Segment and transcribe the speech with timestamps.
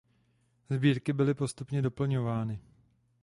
[0.69, 2.59] Sbírky byly postupně doplňovány.